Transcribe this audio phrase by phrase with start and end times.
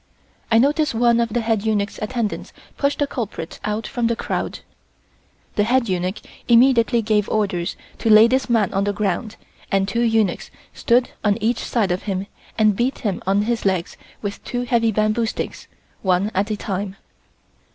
[0.51, 4.61] I noticed one of the head eunuch's attendants push the culprit out from the crowd.
[5.57, 9.35] The head eunuch immediately gave orders to lay this man on the ground
[9.71, 12.25] and two eunuchs stood on each side of him
[12.57, 15.67] and beat him on his legs with two heavy bamboo sticks
[16.01, 16.95] one at a time.